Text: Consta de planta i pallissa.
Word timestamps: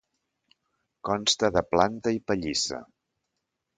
Consta 1.09 1.51
de 1.57 1.63
planta 1.75 2.15
i 2.19 2.25
pallissa. 2.31 2.81